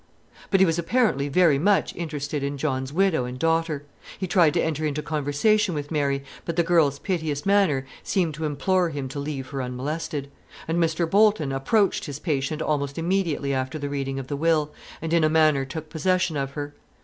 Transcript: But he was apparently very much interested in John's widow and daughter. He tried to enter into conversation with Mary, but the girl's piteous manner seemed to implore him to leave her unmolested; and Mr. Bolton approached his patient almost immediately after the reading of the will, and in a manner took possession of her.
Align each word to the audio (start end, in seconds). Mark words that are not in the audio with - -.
But 0.49 0.59
he 0.59 0.65
was 0.65 0.79
apparently 0.79 1.27
very 1.29 1.59
much 1.59 1.95
interested 1.95 2.41
in 2.41 2.57
John's 2.57 2.91
widow 2.91 3.25
and 3.25 3.37
daughter. 3.37 3.85
He 4.17 4.25
tried 4.25 4.55
to 4.55 4.59
enter 4.59 4.83
into 4.83 5.03
conversation 5.03 5.75
with 5.75 5.91
Mary, 5.91 6.23
but 6.43 6.55
the 6.55 6.63
girl's 6.63 6.97
piteous 6.97 7.45
manner 7.45 7.85
seemed 8.01 8.33
to 8.33 8.45
implore 8.45 8.89
him 8.89 9.07
to 9.09 9.19
leave 9.19 9.49
her 9.49 9.61
unmolested; 9.61 10.31
and 10.67 10.79
Mr. 10.83 11.07
Bolton 11.07 11.51
approached 11.51 12.05
his 12.05 12.17
patient 12.17 12.63
almost 12.63 12.97
immediately 12.97 13.53
after 13.53 13.77
the 13.77 13.89
reading 13.89 14.17
of 14.17 14.25
the 14.25 14.35
will, 14.35 14.71
and 15.03 15.13
in 15.13 15.23
a 15.23 15.29
manner 15.29 15.65
took 15.65 15.89
possession 15.91 16.35
of 16.35 16.53
her. 16.53 16.73